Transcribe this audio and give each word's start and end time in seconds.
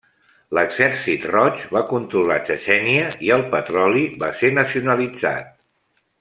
L'Exèrcit 0.59 1.27
Roig 1.31 1.65
va 1.75 1.83
controlar 1.91 2.37
Txetxènia 2.47 3.11
i 3.27 3.29
el 3.37 3.45
petroli 3.53 4.03
va 4.25 4.31
ser 4.41 4.53
nacionalitzat. 4.61 5.55